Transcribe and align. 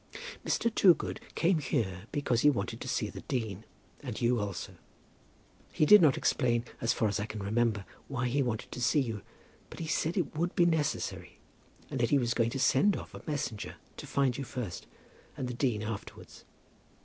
Mr. 0.43 0.73
Toogood 0.73 1.21
came 1.35 1.59
here 1.59 2.07
because 2.11 2.41
he 2.41 2.49
wanted 2.49 2.81
to 2.81 2.87
see 2.87 3.07
the 3.11 3.21
dean, 3.21 3.63
and 4.01 4.19
you 4.19 4.39
also. 4.39 4.75
He 5.71 5.85
did 5.85 6.01
not 6.01 6.17
explain, 6.17 6.65
as 6.81 6.91
far 6.91 7.07
as 7.07 7.19
I 7.19 7.27
can 7.27 7.43
remember, 7.43 7.85
why 8.07 8.27
he 8.27 8.41
wanted 8.41 8.71
to 8.71 8.81
see 8.81 8.99
you; 8.99 9.21
but 9.69 9.77
he 9.77 9.85
said 9.85 10.17
it 10.17 10.35
would 10.35 10.55
be 10.55 10.65
necessary, 10.65 11.37
and 11.91 11.99
that 11.99 12.09
he 12.09 12.17
was 12.17 12.33
going 12.33 12.49
to 12.49 12.59
send 12.59 12.97
off 12.97 13.13
a 13.13 13.21
messenger 13.27 13.75
to 13.97 14.07
find 14.07 14.39
you 14.39 14.43
first, 14.43 14.87
and 15.37 15.47
the 15.47 15.53
dean 15.53 15.83
afterwards. 15.83 16.45